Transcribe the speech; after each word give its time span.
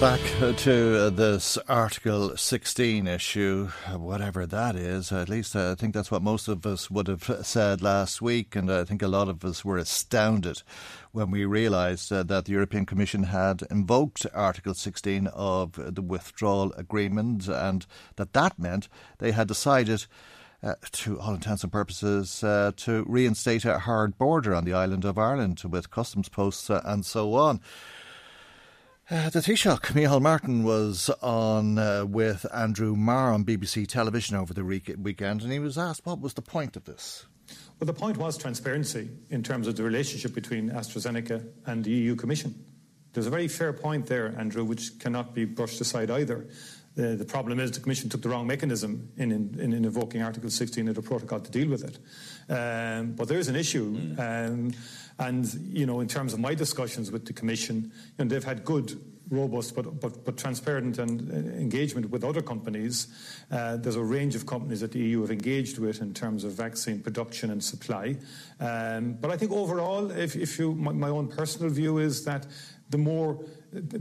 Back 0.00 0.20
to 0.56 1.10
this 1.10 1.58
Article 1.68 2.34
16 2.34 3.06
issue, 3.06 3.66
whatever 3.94 4.46
that 4.46 4.74
is. 4.74 5.12
At 5.12 5.28
least 5.28 5.54
I 5.54 5.74
think 5.74 5.92
that's 5.92 6.10
what 6.10 6.22
most 6.22 6.48
of 6.48 6.64
us 6.64 6.90
would 6.90 7.06
have 7.06 7.30
said 7.42 7.82
last 7.82 8.22
week, 8.22 8.56
and 8.56 8.72
I 8.72 8.84
think 8.84 9.02
a 9.02 9.08
lot 9.08 9.28
of 9.28 9.44
us 9.44 9.62
were 9.62 9.76
astounded 9.76 10.62
when 11.12 11.30
we 11.30 11.44
realised 11.44 12.10
uh, 12.10 12.22
that 12.22 12.46
the 12.46 12.52
European 12.52 12.86
Commission 12.86 13.24
had 13.24 13.62
invoked 13.70 14.24
Article 14.32 14.72
16 14.72 15.26
of 15.26 15.72
the 15.94 16.02
withdrawal 16.02 16.72
agreement, 16.78 17.46
and 17.46 17.84
that 18.16 18.32
that 18.32 18.58
meant 18.58 18.88
they 19.18 19.32
had 19.32 19.48
decided. 19.48 20.06
Uh, 20.62 20.74
to 20.92 21.18
all 21.18 21.32
intents 21.32 21.62
and 21.62 21.72
purposes, 21.72 22.44
uh, 22.44 22.70
to 22.76 23.02
reinstate 23.08 23.64
a 23.64 23.78
hard 23.78 24.18
border 24.18 24.54
on 24.54 24.66
the 24.66 24.74
island 24.74 25.06
of 25.06 25.16
Ireland 25.16 25.62
with 25.64 25.90
customs 25.90 26.28
posts 26.28 26.68
uh, 26.68 26.82
and 26.84 27.06
so 27.06 27.32
on. 27.32 27.62
Uh, 29.10 29.28
the 29.28 29.40
Taoiseach, 29.40 29.86
Micheál 29.86 30.22
Martin, 30.22 30.62
was 30.62 31.10
on 31.20 31.78
uh, 31.78 32.04
with 32.06 32.46
Andrew 32.54 32.94
Marr 32.94 33.32
on 33.32 33.44
BBC 33.44 33.88
television 33.88 34.36
over 34.36 34.54
the 34.54 34.62
re- 34.62 34.84
weekend, 35.02 35.42
and 35.42 35.50
he 35.50 35.58
was 35.58 35.76
asked 35.76 36.06
what 36.06 36.20
was 36.20 36.34
the 36.34 36.42
point 36.42 36.76
of 36.76 36.84
this. 36.84 37.26
Well, 37.80 37.86
the 37.86 37.92
point 37.92 38.18
was 38.18 38.38
transparency 38.38 39.10
in 39.30 39.42
terms 39.42 39.66
of 39.66 39.74
the 39.74 39.82
relationship 39.82 40.32
between 40.32 40.70
AstraZeneca 40.70 41.44
and 41.66 41.82
the 41.82 41.90
EU 41.90 42.14
Commission. 42.14 42.54
There's 43.12 43.26
a 43.26 43.30
very 43.30 43.48
fair 43.48 43.72
point 43.72 44.06
there, 44.06 44.32
Andrew, 44.38 44.62
which 44.62 45.00
cannot 45.00 45.34
be 45.34 45.44
brushed 45.44 45.80
aside 45.80 46.12
either. 46.12 46.46
The, 46.94 47.16
the 47.16 47.24
problem 47.24 47.58
is 47.58 47.72
the 47.72 47.80
Commission 47.80 48.08
took 48.10 48.22
the 48.22 48.28
wrong 48.28 48.46
mechanism 48.46 49.10
in, 49.16 49.32
in, 49.32 49.58
in 49.58 49.72
invoking 49.72 50.22
Article 50.22 50.50
16 50.50 50.86
of 50.86 50.94
the 50.94 51.02
protocol 51.02 51.40
to 51.40 51.50
deal 51.50 51.68
with 51.68 51.82
it. 51.82 51.98
Um, 52.48 53.12
but 53.12 53.26
there 53.26 53.38
is 53.38 53.48
an 53.48 53.56
issue. 53.56 54.14
Um, 54.18 54.72
and, 55.20 55.46
you 55.68 55.86
know, 55.86 56.00
in 56.00 56.08
terms 56.08 56.32
of 56.32 56.40
my 56.40 56.54
discussions 56.54 57.12
with 57.12 57.26
the 57.26 57.32
Commission, 57.32 57.92
you 58.18 58.24
know, 58.24 58.28
they've 58.28 58.42
had 58.42 58.64
good 58.64 58.98
robust 59.30 59.76
but, 59.76 60.00
but, 60.00 60.24
but 60.24 60.36
transparent 60.36 60.98
and 60.98 61.30
uh, 61.30 61.34
engagement 61.60 62.10
with 62.10 62.24
other 62.24 62.42
companies. 62.42 63.06
Uh, 63.50 63.76
there's 63.76 63.96
a 63.96 64.02
range 64.02 64.34
of 64.34 64.44
companies 64.44 64.80
that 64.80 64.90
the 64.90 64.98
EU 64.98 65.20
have 65.20 65.30
engaged 65.30 65.78
with 65.78 66.00
in 66.00 66.12
terms 66.12 66.42
of 66.42 66.52
vaccine 66.52 67.00
production 67.00 67.50
and 67.50 67.62
supply. 67.62 68.16
Um, 68.58 69.12
but 69.20 69.30
I 69.30 69.36
think 69.36 69.52
overall, 69.52 70.10
if, 70.10 70.34
if 70.34 70.58
you, 70.58 70.74
my, 70.74 70.92
my 70.92 71.08
own 71.08 71.28
personal 71.28 71.70
view 71.70 71.98
is 71.98 72.24
that 72.24 72.46
the 72.88 72.98
more 72.98 73.38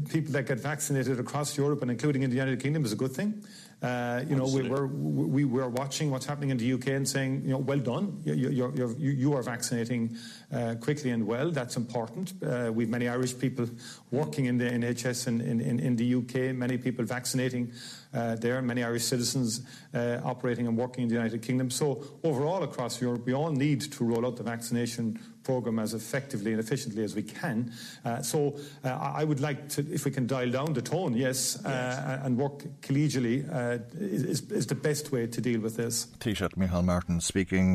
people 0.09 0.31
that 0.33 0.47
get 0.47 0.59
vaccinated 0.59 1.19
across 1.19 1.55
Europe 1.55 1.83
and 1.83 1.91
including 1.91 2.23
in 2.23 2.31
the 2.31 2.35
United 2.35 2.59
Kingdom 2.59 2.83
is 2.83 2.91
a 2.91 2.95
good 2.95 3.11
thing. 3.11 3.43
Uh, 3.81 4.23
you 4.27 4.35
know, 4.35 4.45
we, 4.45 4.67
we're, 4.67 4.87
we, 4.87 5.45
we're 5.45 5.69
watching 5.69 6.11
what's 6.11 6.25
happening 6.25 6.49
in 6.49 6.57
the 6.57 6.73
UK 6.73 6.87
and 6.87 7.07
saying, 7.07 7.41
you 7.45 7.51
know, 7.51 7.57
well 7.57 7.79
done. 7.79 8.21
You, 8.25 8.33
you, 8.33 8.73
you're, 8.75 8.91
you 8.97 9.33
are 9.33 9.41
vaccinating 9.41 10.17
uh, 10.51 10.75
quickly 10.81 11.11
and 11.11 11.25
well. 11.25 11.49
That's 11.51 11.77
important. 11.77 12.33
Uh, 12.45 12.71
we've 12.73 12.89
many 12.89 13.07
Irish 13.07 13.37
people 13.37 13.69
working 14.11 14.45
in 14.45 14.57
the 14.57 14.65
NHS 14.65 15.27
in, 15.27 15.39
in, 15.39 15.79
in 15.79 15.95
the 15.95 16.15
UK, 16.15 16.53
many 16.53 16.77
people 16.77 17.05
vaccinating 17.05 17.71
uh, 18.13 18.35
there, 18.35 18.61
many 18.61 18.83
Irish 18.83 19.05
citizens 19.05 19.61
uh, 19.93 20.19
operating 20.25 20.67
and 20.67 20.75
working 20.75 21.03
in 21.03 21.09
the 21.09 21.15
United 21.15 21.41
Kingdom. 21.41 21.69
So 21.69 22.03
overall 22.23 22.63
across 22.63 23.01
Europe, 23.01 23.25
we 23.25 23.33
all 23.33 23.51
need 23.51 23.81
to 23.93 24.03
roll 24.03 24.25
out 24.25 24.35
the 24.35 24.43
vaccination 24.43 25.19
program 25.49 25.79
as 25.79 25.95
effectively 25.95 26.51
and 26.51 26.59
efficiently 26.59 27.03
as 27.03 27.15
we 27.15 27.23
can. 27.23 27.73
Uh, 28.05 28.21
so 28.21 28.55
uh, 28.85 28.89
I 28.89 29.23
would 29.23 29.39
like 29.39 29.67
to, 29.69 29.81
if 29.91 30.05
we 30.05 30.11
can 30.11 30.27
dial 30.27 30.51
down 30.51 30.73
the 30.73 30.81
tone, 30.83 31.15
yes, 31.17 31.57
uh, 31.65 31.69
yes. 31.69 32.21
and 32.23 32.37
work 32.37 32.59
collegially 32.81 33.37
uh, 33.51 33.79
is, 33.99 34.41
is, 34.51 34.67
the 34.67 34.75
best 34.75 35.11
way 35.11 35.25
to 35.25 35.41
deal 35.41 35.59
with 35.59 35.75
this. 35.75 36.05
Taoiseach 36.19 36.53
Micheál 36.55 36.85
Martin 36.85 37.19
speaking 37.19 37.73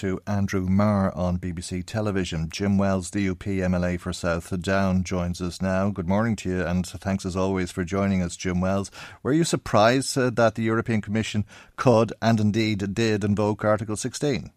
to 0.00 0.20
Andrew 0.26 0.66
Marr 0.66 1.14
on 1.14 1.38
BBC 1.38 1.84
Television. 1.84 2.48
Jim 2.48 2.78
Wells, 2.78 3.10
DUP 3.10 3.44
MLA 3.44 4.00
for 4.00 4.14
South 4.14 4.48
Down, 4.62 5.04
joins 5.04 5.42
us 5.42 5.60
now. 5.60 5.90
Good 5.90 6.08
morning 6.08 6.36
to 6.36 6.48
you, 6.48 6.64
and 6.64 6.86
thanks 6.86 7.26
as 7.26 7.36
always 7.36 7.70
for 7.70 7.84
joining 7.84 8.22
us, 8.22 8.34
Jim 8.34 8.62
Wells. 8.62 8.90
Were 9.22 9.34
you 9.34 9.44
surprised 9.44 10.14
that 10.16 10.54
the 10.54 10.62
European 10.62 11.02
Commission 11.02 11.44
could 11.76 12.14
and 12.22 12.40
indeed 12.40 12.94
did 12.94 13.24
invoke 13.24 13.62
Article 13.62 13.96
16? 13.96 14.52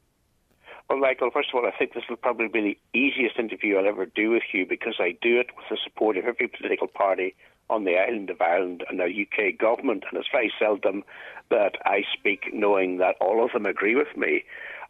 Well, 0.94 1.02
Michael, 1.02 1.32
first 1.32 1.50
of 1.50 1.56
all, 1.56 1.66
I 1.66 1.76
think 1.76 1.96
this 1.96 2.04
will 2.08 2.18
probably 2.18 2.48
be 2.48 2.62
the 2.62 3.00
easiest 3.00 3.40
interview 3.40 3.78
I'll 3.78 3.88
ever 3.88 4.06
do 4.06 4.30
with 4.30 4.44
you 4.54 4.64
because 4.64 4.98
I 5.00 5.18
do 5.24 5.40
it 5.40 5.48
with 5.58 5.66
the 5.68 5.78
support 5.84 6.18
of 6.18 6.26
every 6.26 6.48
political 6.48 6.86
party 6.88 7.34
on 7.68 7.84
the 7.84 7.98
island 7.98 8.30
of 8.30 8.40
Ireland 8.40 8.84
and 8.88 9.00
the 9.00 9.06
UK 9.06 9.58
government, 9.58 10.04
and 10.08 10.20
it's 10.20 10.30
very 10.32 10.54
seldom 10.60 11.04
that 11.50 11.78
I 11.84 12.04
speak 12.14 12.54
knowing 12.54 13.00
that 13.00 13.16
all 13.20 13.44
of 13.44 13.54
them 13.54 13.66
agree 13.66 13.96
with 13.96 14.16
me. 14.16 14.44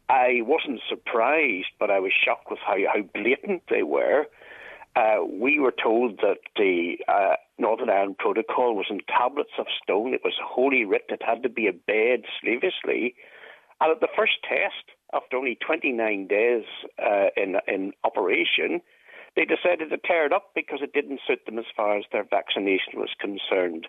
I 0.09 0.41
wasn't 0.41 0.81
surprised, 0.89 1.71
but 1.79 1.89
I 1.89 2.01
was 2.01 2.11
shocked 2.11 2.51
with 2.51 2.59
how, 2.59 2.75
how 2.93 3.03
blatant 3.13 3.63
they 3.69 3.83
were. 3.83 4.25
Uh, 4.97 5.23
we 5.23 5.57
were 5.57 5.71
told 5.81 6.17
that 6.17 6.39
the 6.57 6.97
uh, 7.07 7.37
Northern 7.57 7.89
Ireland 7.89 8.17
Protocol 8.17 8.75
was 8.75 8.87
in 8.89 8.99
tablets 9.07 9.55
of 9.57 9.67
stone. 9.81 10.13
It 10.13 10.25
was 10.25 10.33
holy 10.43 10.83
writ. 10.83 11.05
It 11.07 11.23
had 11.25 11.43
to 11.43 11.49
be 11.49 11.69
obeyed 11.69 12.25
slavishly. 12.41 13.15
And 13.79 13.89
at 13.89 14.01
the 14.01 14.09
first 14.13 14.33
test, 14.43 14.91
after 15.13 15.38
only 15.38 15.57
29 15.66 16.28
days 16.28 16.63
uh, 17.00 17.28
in, 17.38 17.56
in 17.68 17.94
operation, 18.03 18.81
they 19.35 19.46
decided 19.46 19.90
to 19.90 19.97
tear 19.97 20.25
it 20.25 20.34
up 20.34 20.51
because 20.56 20.79
it 20.81 20.94
didn't 20.94 21.22
suit 21.28 21.46
them 21.46 21.59
as 21.59 21.66
far 21.75 21.97
as 21.97 22.06
their 22.12 22.25
vaccination 22.29 22.94
was 22.96 23.09
concerned. 23.19 23.88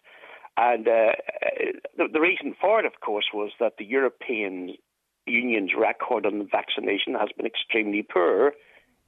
And 0.56 0.86
uh, 0.86 1.12
the, 1.96 2.08
the 2.12 2.20
reason 2.20 2.54
for 2.60 2.80
it, 2.80 2.86
of 2.86 3.00
course, 3.04 3.26
was 3.34 3.50
that 3.60 3.74
the 3.78 3.84
European 3.84 4.74
Union's 5.26 5.72
record 5.78 6.26
on 6.26 6.48
vaccination 6.50 7.14
has 7.14 7.30
been 7.36 7.46
extremely 7.46 8.02
poor 8.02 8.52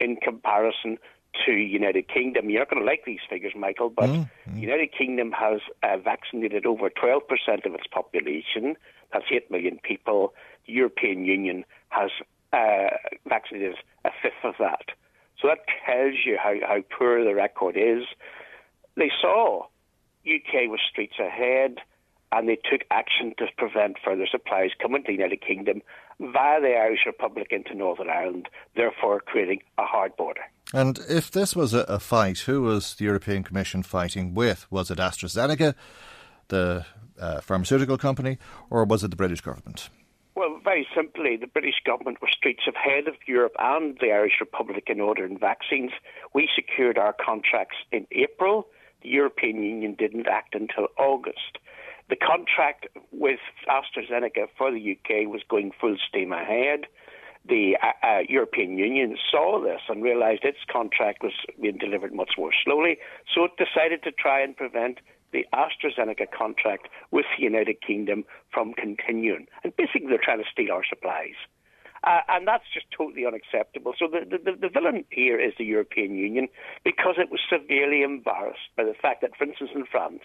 in 0.00 0.16
comparison 0.16 0.98
to 1.44 1.52
United 1.52 2.08
Kingdom. 2.08 2.50
You're 2.50 2.60
not 2.60 2.70
going 2.70 2.82
to 2.82 2.86
like 2.86 3.04
these 3.04 3.20
figures, 3.28 3.52
Michael, 3.56 3.90
but 3.90 4.08
mm, 4.08 4.30
mm. 4.48 4.60
United 4.60 4.90
Kingdom 4.96 5.32
has 5.32 5.60
uh, 5.82 5.98
vaccinated 5.98 6.66
over 6.66 6.88
12% 6.90 7.20
of 7.66 7.74
its 7.74 7.86
population. 7.92 8.76
That's 9.12 9.24
8 9.30 9.50
million 9.50 9.78
people. 9.82 10.34
The 10.66 10.72
European 10.72 11.24
Union 11.24 11.64
has 11.88 12.10
uh, 12.52 12.88
vaccinated 13.28 13.76
a 14.04 14.10
fifth 14.22 14.44
of 14.44 14.54
that. 14.58 14.86
So 15.40 15.48
that 15.48 15.58
tells 15.84 16.14
you 16.24 16.38
how, 16.42 16.54
how 16.66 16.82
poor 16.96 17.22
the 17.24 17.34
record 17.34 17.76
is. 17.76 18.04
They 18.96 19.10
saw 19.20 19.66
UK 20.26 20.68
was 20.68 20.80
streets 20.90 21.18
ahead 21.18 21.78
and 22.32 22.48
they 22.48 22.56
took 22.56 22.82
action 22.90 23.34
to 23.38 23.46
prevent 23.56 23.96
further 24.04 24.26
supplies 24.30 24.70
coming 24.80 25.02
to 25.02 25.06
the 25.08 25.12
United 25.12 25.40
Kingdom 25.40 25.82
via 26.18 26.60
the 26.60 26.74
Irish 26.74 27.00
Republic 27.06 27.48
into 27.50 27.74
Northern 27.74 28.10
Ireland, 28.10 28.48
therefore 28.74 29.20
creating 29.20 29.62
a 29.78 29.84
hard 29.84 30.16
border. 30.16 30.40
And 30.74 30.98
if 31.08 31.30
this 31.30 31.54
was 31.54 31.72
a, 31.72 31.80
a 31.82 32.00
fight, 32.00 32.40
who 32.40 32.62
was 32.62 32.94
the 32.94 33.04
European 33.04 33.44
Commission 33.44 33.82
fighting 33.82 34.34
with? 34.34 34.66
Was 34.70 34.90
it 34.90 34.98
AstraZeneca, 34.98 35.74
the 36.48 36.84
uh, 37.20 37.40
pharmaceutical 37.40 37.98
company, 37.98 38.38
or 38.70 38.84
was 38.84 39.04
it 39.04 39.10
the 39.10 39.16
British 39.16 39.40
government? 39.40 39.88
Well, 40.36 40.60
very 40.62 40.86
simply, 40.94 41.38
the 41.38 41.46
British 41.46 41.80
government 41.86 42.20
were 42.20 42.28
streets 42.30 42.64
ahead 42.66 43.08
of 43.08 43.14
Europe 43.26 43.54
and 43.58 43.96
the 44.02 44.12
Irish 44.12 44.34
Republic 44.38 44.84
in 44.88 45.00
ordering 45.00 45.38
vaccines. 45.38 45.92
We 46.34 46.46
secured 46.54 46.98
our 46.98 47.14
contracts 47.14 47.76
in 47.90 48.06
April. 48.12 48.66
The 49.02 49.08
European 49.08 49.62
Union 49.62 49.94
didn't 49.98 50.28
act 50.28 50.54
until 50.54 50.88
August. 50.98 51.58
The 52.10 52.16
contract 52.16 52.86
with 53.12 53.40
AstraZeneca 53.66 54.48
for 54.58 54.70
the 54.70 54.92
UK 54.92 55.26
was 55.26 55.42
going 55.48 55.72
full 55.80 55.96
steam 56.06 56.32
ahead. 56.32 56.86
The 57.48 57.78
uh, 57.82 58.06
uh, 58.06 58.18
European 58.28 58.76
Union 58.76 59.16
saw 59.30 59.62
this 59.62 59.80
and 59.88 60.02
realised 60.02 60.44
its 60.44 60.58
contract 60.70 61.22
was 61.22 61.32
being 61.60 61.78
delivered 61.78 62.12
much 62.12 62.32
more 62.36 62.50
slowly, 62.64 62.98
so 63.34 63.44
it 63.44 63.52
decided 63.56 64.02
to 64.02 64.12
try 64.12 64.42
and 64.42 64.56
prevent 64.56 64.98
the 65.32 65.46
AstraZeneca 65.54 66.26
contract 66.36 66.88
with 67.10 67.26
the 67.36 67.44
United 67.44 67.80
Kingdom 67.80 68.24
from 68.52 68.74
continuing. 68.74 69.46
And 69.64 69.74
basically, 69.76 70.08
they're 70.08 70.18
trying 70.22 70.42
to 70.42 70.50
steal 70.50 70.72
our 70.72 70.84
supplies. 70.88 71.34
Uh, 72.04 72.20
and 72.28 72.46
that's 72.46 72.64
just 72.72 72.86
totally 72.96 73.26
unacceptable. 73.26 73.92
So 73.98 74.06
the, 74.06 74.38
the, 74.38 74.52
the 74.52 74.68
villain 74.68 75.04
here 75.10 75.40
is 75.40 75.54
the 75.58 75.64
European 75.64 76.14
Union 76.14 76.48
because 76.84 77.16
it 77.18 77.30
was 77.30 77.40
severely 77.50 78.02
embarrassed 78.02 78.70
by 78.76 78.84
the 78.84 78.94
fact 78.94 79.22
that, 79.22 79.36
for 79.36 79.44
instance, 79.44 79.70
in 79.74 79.84
France, 79.90 80.22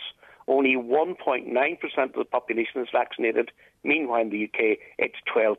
only 0.48 0.76
1.9% 0.76 2.04
of 2.04 2.14
the 2.14 2.26
population 2.26 2.82
is 2.82 2.88
vaccinated. 2.92 3.52
Meanwhile, 3.84 4.22
in 4.22 4.30
the 4.30 4.44
UK, 4.46 4.78
it's 5.00 5.16
12%. 5.34 5.56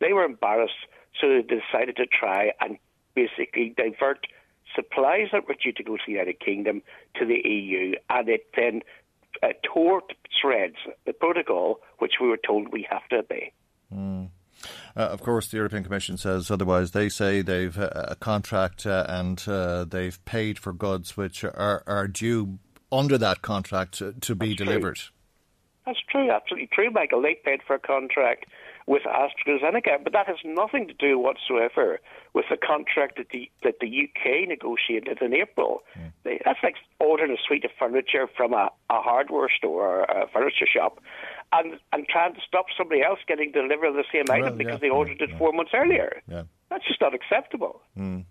They 0.00 0.12
were 0.12 0.24
embarrassed, 0.24 0.86
so 1.20 1.28
they 1.28 1.42
decided 1.42 1.96
to 1.96 2.06
try 2.06 2.52
and 2.60 2.78
basically 3.14 3.74
divert 3.76 4.26
supplies 4.76 5.28
that 5.32 5.48
were 5.48 5.56
due 5.60 5.72
to 5.72 5.82
go 5.82 5.96
to 5.96 6.02
the 6.06 6.12
United 6.12 6.38
Kingdom 6.38 6.82
to 7.16 7.26
the 7.26 7.40
EU, 7.48 7.94
and 8.08 8.28
it 8.28 8.46
then 8.56 8.82
uh, 9.42 9.48
tore 9.64 10.02
to 10.02 10.14
shreds 10.40 10.76
the 11.06 11.12
protocol 11.12 11.80
which 11.98 12.14
we 12.20 12.28
were 12.28 12.38
told 12.38 12.72
we 12.72 12.86
have 12.88 13.06
to 13.08 13.16
obey. 13.16 13.52
Mm. 13.92 14.28
Uh, 14.96 15.00
of 15.00 15.20
course, 15.22 15.48
the 15.48 15.56
European 15.58 15.84
Commission 15.84 16.16
says 16.16 16.50
otherwise. 16.50 16.92
They 16.92 17.08
say 17.08 17.42
they've 17.42 17.78
uh, 17.78 17.90
a 17.94 18.16
contract 18.16 18.86
uh, 18.86 19.04
and 19.08 19.42
uh, 19.46 19.84
they've 19.84 20.22
paid 20.24 20.58
for 20.58 20.72
goods 20.72 21.16
which 21.16 21.44
are, 21.44 21.82
are 21.86 22.08
due 22.08 22.58
under 22.90 23.18
that 23.18 23.42
contract 23.42 23.98
to, 23.98 24.12
to 24.12 24.34
be 24.34 24.48
That's 24.48 24.58
delivered. 24.58 24.96
True. 24.96 25.12
That's 25.84 25.98
true, 26.10 26.30
absolutely 26.30 26.68
true, 26.72 26.90
Michael. 26.90 27.22
They 27.22 27.38
paid 27.44 27.60
for 27.64 27.76
a 27.76 27.78
contract 27.78 28.46
with 28.86 29.02
AstraZeneca, 29.02 30.04
but 30.04 30.12
that 30.12 30.26
has 30.26 30.36
nothing 30.44 30.86
to 30.86 30.94
do 30.94 31.18
whatsoever 31.18 31.98
with 32.34 32.44
the 32.48 32.56
contract 32.56 33.16
that 33.16 33.30
the 33.30 33.50
that 33.64 33.80
the 33.80 33.88
UK 33.88 34.48
negotiated 34.48 35.20
in 35.20 35.34
April. 35.34 35.82
Mm. 35.98 36.12
They, 36.22 36.40
that's 36.44 36.60
like 36.62 36.76
ordering 37.00 37.32
a 37.32 37.36
suite 37.46 37.64
of 37.64 37.72
furniture 37.78 38.28
from 38.36 38.52
a, 38.52 38.70
a 38.88 39.00
hardware 39.02 39.48
store 39.56 39.82
or 39.82 40.02
a 40.04 40.28
furniture 40.32 40.66
shop, 40.72 41.00
and 41.52 41.78
and 41.92 42.06
trying 42.06 42.34
to 42.34 42.40
stop 42.46 42.66
somebody 42.78 43.02
else 43.02 43.18
getting 43.26 43.50
delivered 43.50 43.92
the 43.92 44.04
same 44.12 44.24
item 44.30 44.42
well, 44.42 44.52
because 44.52 44.72
yeah, 44.74 44.78
they 44.78 44.90
ordered 44.90 45.18
yeah, 45.20 45.34
it 45.34 45.38
four 45.38 45.52
months 45.52 45.72
earlier. 45.74 46.22
Yeah. 46.28 46.44
That's 46.70 46.86
just 46.86 47.00
not 47.00 47.14
acceptable. 47.14 47.82
Mm. 47.98 48.24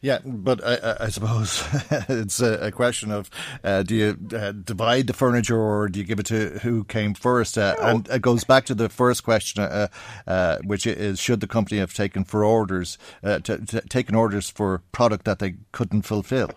Yeah, 0.00 0.18
but 0.24 0.64
I, 0.64 0.96
I 1.00 1.08
suppose 1.08 1.64
it's 2.08 2.40
a, 2.40 2.70
question 2.72 3.10
of 3.10 3.30
uh, 3.62 3.82
do 3.82 3.94
you 3.94 4.36
uh, 4.36 4.52
divide 4.52 5.06
the 5.06 5.12
furniture 5.12 5.58
or 5.58 5.88
do 5.88 5.98
you 5.98 6.04
give 6.04 6.18
it 6.18 6.26
to 6.26 6.58
who 6.60 6.84
came 6.84 7.14
first? 7.14 7.56
Uh, 7.56 7.76
and 7.78 8.08
it 8.08 8.22
goes 8.22 8.44
back 8.44 8.64
to 8.66 8.74
the 8.74 8.88
first 8.88 9.24
question, 9.24 9.62
uh, 9.62 9.88
uh, 10.26 10.58
which 10.64 10.86
is 10.86 11.20
should 11.20 11.40
the 11.40 11.46
company 11.46 11.78
have 11.78 11.94
taken 11.94 12.24
for 12.24 12.44
orders, 12.44 12.98
uh, 13.22 13.38
to, 13.40 13.58
to, 13.58 13.80
taken 13.82 14.14
orders 14.14 14.50
for 14.50 14.82
product 14.92 15.24
that 15.24 15.38
they 15.38 15.54
couldn't 15.72 16.02
fulfil? 16.02 16.50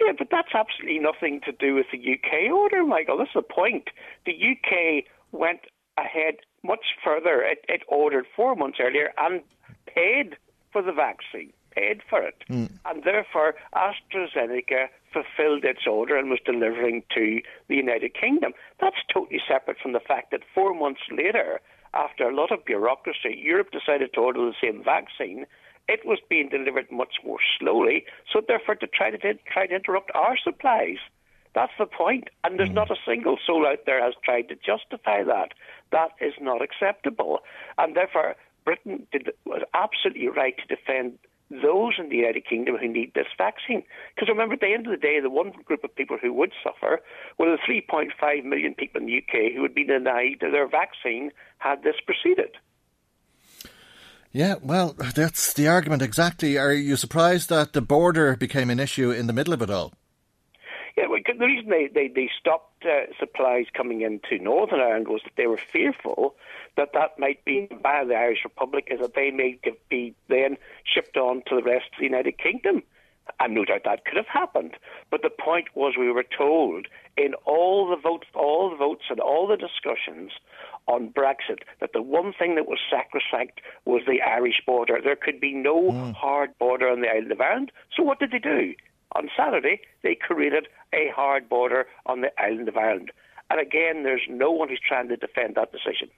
Yeah, 0.00 0.12
but 0.18 0.28
that's 0.30 0.54
absolutely 0.54 0.98
nothing 0.98 1.40
to 1.44 1.52
do 1.52 1.74
with 1.74 1.86
the 1.92 1.98
UK 1.98 2.52
order, 2.52 2.84
Michael. 2.84 3.18
That's 3.18 3.30
the 3.34 3.42
point. 3.42 3.88
The 4.26 4.32
UK 4.32 5.04
went 5.32 5.60
ahead 5.96 6.36
much 6.62 6.84
further. 7.04 7.42
It, 7.42 7.64
it 7.68 7.82
ordered 7.88 8.26
four 8.34 8.54
months 8.56 8.78
earlier 8.80 9.12
and 9.18 9.40
paid 9.86 10.36
for 10.72 10.82
the 10.82 10.92
vaccine 10.92 11.52
paid 11.74 12.02
for 12.08 12.22
it. 12.22 12.36
Mm. 12.48 12.70
And 12.84 13.02
therefore, 13.04 13.54
AstraZeneca 13.74 14.88
fulfilled 15.12 15.64
its 15.64 15.86
order 15.86 16.16
and 16.16 16.30
was 16.30 16.40
delivering 16.44 17.02
to 17.14 17.40
the 17.68 17.76
United 17.76 18.14
Kingdom. 18.14 18.52
That's 18.80 18.96
totally 19.12 19.40
separate 19.46 19.78
from 19.82 19.92
the 19.92 20.00
fact 20.00 20.30
that 20.32 20.40
four 20.54 20.74
months 20.74 21.02
later, 21.10 21.60
after 21.94 22.28
a 22.28 22.34
lot 22.34 22.50
of 22.50 22.64
bureaucracy, 22.64 23.36
Europe 23.36 23.70
decided 23.70 24.12
to 24.14 24.20
order 24.20 24.40
the 24.40 24.54
same 24.60 24.82
vaccine. 24.82 25.46
It 25.86 26.00
was 26.04 26.18
being 26.28 26.48
delivered 26.48 26.90
much 26.90 27.16
more 27.24 27.38
slowly, 27.58 28.04
so 28.32 28.40
therefore 28.46 28.74
to 28.76 28.86
try 28.86 29.10
to 29.10 29.18
try 29.18 29.66
to 29.66 29.74
interrupt 29.74 30.10
our 30.14 30.36
supplies. 30.36 30.98
That's 31.54 31.72
the 31.78 31.86
point. 31.86 32.28
And 32.42 32.58
there's 32.58 32.70
mm. 32.70 32.74
not 32.74 32.90
a 32.90 32.96
single 33.06 33.38
soul 33.46 33.66
out 33.66 33.86
there 33.86 34.02
has 34.02 34.14
tried 34.24 34.48
to 34.48 34.56
justify 34.56 35.22
that. 35.22 35.52
That 35.92 36.10
is 36.20 36.34
not 36.40 36.62
acceptable. 36.62 37.40
And 37.78 37.94
therefore, 37.94 38.34
Britain 38.64 39.06
did, 39.12 39.30
was 39.44 39.62
absolutely 39.72 40.28
right 40.28 40.56
to 40.58 40.74
defend 40.74 41.18
those 41.50 41.94
in 41.98 42.08
the 42.08 42.16
United 42.16 42.46
Kingdom 42.46 42.76
who 42.76 42.88
need 42.88 43.12
this 43.14 43.26
vaccine. 43.36 43.82
Because 44.14 44.28
remember, 44.28 44.54
at 44.54 44.60
the 44.60 44.72
end 44.72 44.86
of 44.86 44.92
the 44.92 44.96
day, 44.96 45.20
the 45.20 45.30
one 45.30 45.52
group 45.64 45.84
of 45.84 45.94
people 45.94 46.16
who 46.20 46.32
would 46.32 46.52
suffer 46.62 47.00
were 47.38 47.56
the 47.56 47.72
3.5 47.72 48.44
million 48.44 48.74
people 48.74 49.00
in 49.00 49.06
the 49.06 49.18
UK 49.18 49.52
who 49.54 49.62
would 49.62 49.74
be 49.74 49.84
denied 49.84 50.38
their 50.40 50.68
vaccine 50.68 51.30
had 51.58 51.82
this 51.82 51.96
proceeded. 52.04 52.56
Yeah, 54.32 54.56
well, 54.60 54.96
that's 55.14 55.52
the 55.52 55.68
argument 55.68 56.02
exactly. 56.02 56.58
Are 56.58 56.72
you 56.72 56.96
surprised 56.96 57.50
that 57.50 57.72
the 57.72 57.80
border 57.80 58.34
became 58.36 58.68
an 58.68 58.80
issue 58.80 59.12
in 59.12 59.28
the 59.28 59.32
middle 59.32 59.54
of 59.54 59.62
it 59.62 59.70
all? 59.70 59.92
Yeah, 60.96 61.06
well, 61.08 61.20
the 61.26 61.46
reason 61.46 61.70
they, 61.70 61.88
they, 61.92 62.08
they 62.08 62.30
stopped 62.38 62.84
uh, 62.84 63.12
supplies 63.18 63.66
coming 63.72 64.00
into 64.00 64.42
Northern 64.42 64.80
Ireland 64.80 65.08
was 65.08 65.22
that 65.24 65.34
they 65.36 65.46
were 65.46 65.60
fearful 65.72 66.34
that 66.76 66.92
that 66.94 67.18
might 67.18 67.44
be 67.44 67.68
by 67.82 68.04
the 68.04 68.14
Irish 68.14 68.44
Republic, 68.44 68.88
is 68.90 69.00
that 69.00 69.14
they 69.14 69.30
may 69.30 69.58
be 69.88 70.14
then 70.28 70.56
shipped 70.84 71.16
on 71.16 71.42
to 71.46 71.56
the 71.56 71.62
rest 71.62 71.86
of 71.92 71.98
the 71.98 72.04
United 72.04 72.38
Kingdom. 72.38 72.82
And 73.40 73.54
no 73.54 73.64
doubt 73.64 73.82
that 73.84 74.04
could 74.04 74.18
have 74.18 74.26
happened. 74.26 74.76
But 75.10 75.22
the 75.22 75.30
point 75.30 75.68
was 75.74 75.94
we 75.98 76.12
were 76.12 76.26
told 76.36 76.88
in 77.16 77.32
all 77.46 77.88
the 77.88 77.96
votes, 77.96 78.26
all 78.34 78.68
the 78.68 78.76
votes 78.76 79.04
and 79.08 79.18
all 79.18 79.46
the 79.46 79.56
discussions 79.56 80.32
on 80.86 81.08
Brexit 81.08 81.60
that 81.80 81.94
the 81.94 82.02
one 82.02 82.34
thing 82.38 82.54
that 82.56 82.68
was 82.68 82.78
sacrosanct 82.90 83.60
was 83.86 84.02
the 84.06 84.20
Irish 84.20 84.60
border. 84.66 85.00
There 85.02 85.16
could 85.16 85.40
be 85.40 85.54
no 85.54 85.90
mm. 85.90 86.14
hard 86.14 86.56
border 86.58 86.88
on 86.88 87.00
the 87.00 87.08
island 87.08 87.32
of 87.32 87.40
Ireland. 87.40 87.72
So 87.96 88.02
what 88.02 88.18
did 88.18 88.30
they 88.30 88.38
do? 88.38 88.74
On 89.12 89.30
Saturday, 89.36 89.80
they 90.02 90.14
created 90.14 90.68
a 90.92 91.10
hard 91.14 91.48
border 91.48 91.86
on 92.04 92.20
the 92.20 92.32
island 92.38 92.68
of 92.68 92.76
Ireland. 92.76 93.10
And 93.50 93.60
again, 93.60 94.02
there's 94.02 94.26
no 94.28 94.50
one 94.50 94.68
who's 94.68 94.80
trying 94.86 95.08
to 95.08 95.16
defend 95.16 95.54
that 95.54 95.72
decision. 95.72 96.10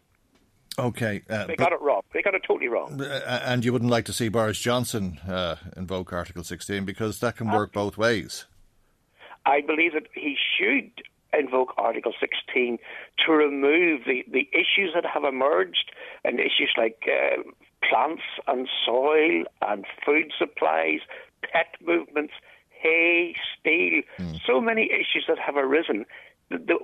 Okay. 0.79 1.23
Uh, 1.29 1.47
they 1.47 1.57
got 1.57 1.73
it 1.73 1.81
wrong. 1.81 2.03
They 2.13 2.23
got 2.23 2.35
it 2.35 2.43
totally 2.47 2.69
wrong. 2.69 3.01
Uh, 3.01 3.43
and 3.45 3.65
you 3.65 3.73
wouldn't 3.73 3.91
like 3.91 4.05
to 4.07 4.13
see 4.13 4.29
Boris 4.29 4.59
Johnson 4.59 5.19
uh, 5.27 5.57
invoke 5.77 6.13
Article 6.13 6.45
16 6.45 6.85
because 6.85 7.21
that 7.21 7.37
can 7.37 7.51
work 7.51 7.73
both 7.73 7.97
ways. 7.97 8.47
I 9.47 9.61
believe 9.61 9.93
that 9.93 10.09
he 10.15 10.37
should 10.59 10.91
invoke 11.33 11.75
Article 11.79 12.13
16 12.19 12.79
to 13.25 13.33
remove 13.33 14.03
the, 14.07 14.25
the 14.31 14.49
issues 14.53 14.93
that 14.95 15.05
have 15.07 15.25
emerged 15.25 15.93
and 16.25 16.41
issues 16.41 16.73
like 16.77 17.05
uh, 17.07 17.43
plants 17.89 18.23
and 18.47 18.69
soil 18.85 19.45
and 19.63 19.85
food 20.05 20.33
supplies, 20.39 21.01
pet 21.43 21.75
movements, 21.85 22.33
hay, 22.71 23.35
steel, 23.59 24.03
mm. 24.19 24.41
so 24.47 24.61
many 24.61 24.91
issues 24.91 25.25
that 25.29 25.39
have 25.39 25.57
arisen 25.57 26.05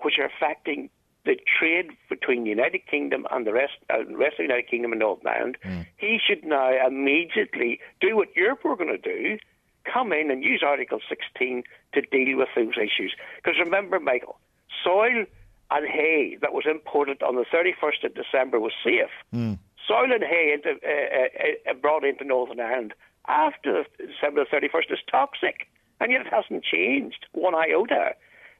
which 0.02 0.18
are 0.18 0.26
affecting 0.26 0.90
the 1.24 1.36
trade 1.58 1.90
between 2.08 2.44
the 2.44 2.50
United 2.50 2.86
Kingdom 2.86 3.26
and 3.30 3.46
the 3.46 3.52
rest, 3.52 3.74
uh, 3.90 4.04
rest 4.06 4.34
of 4.34 4.38
the 4.38 4.42
United 4.44 4.68
Kingdom 4.68 4.92
and 4.92 5.00
Northern 5.00 5.26
Ireland, 5.26 5.58
mm. 5.64 5.86
he 5.96 6.18
should 6.24 6.44
now 6.44 6.70
immediately 6.86 7.80
do 8.00 8.16
what 8.16 8.34
Europe 8.34 8.64
were 8.64 8.76
going 8.76 8.88
to 8.88 8.98
do, 8.98 9.38
come 9.84 10.12
in 10.12 10.30
and 10.30 10.42
use 10.42 10.62
Article 10.66 10.98
16 11.08 11.62
to 11.94 12.00
deal 12.02 12.38
with 12.38 12.48
those 12.56 12.74
issues. 12.76 13.14
Because 13.36 13.58
remember, 13.60 14.00
Michael, 14.00 14.38
soil 14.82 15.24
and 15.70 15.86
hay 15.86 16.36
that 16.40 16.52
was 16.52 16.64
imported 16.68 17.22
on 17.22 17.36
the 17.36 17.44
31st 17.44 18.04
of 18.04 18.14
December 18.14 18.58
was 18.58 18.72
safe. 18.84 19.10
Mm. 19.32 19.58
Soil 19.86 20.12
and 20.12 20.24
hay 20.24 20.52
into, 20.54 20.70
uh, 20.70 21.70
uh, 21.70 21.70
uh 21.70 21.74
brought 21.74 22.04
into 22.04 22.24
Northern 22.24 22.60
Ireland 22.60 22.94
after 23.28 23.84
December 23.98 24.44
31st 24.44 24.92
is 24.92 24.98
toxic, 25.10 25.68
and 26.00 26.10
yet 26.10 26.22
it 26.22 26.32
hasn't 26.32 26.64
changed 26.64 27.26
one 27.32 27.54
iota 27.54 28.14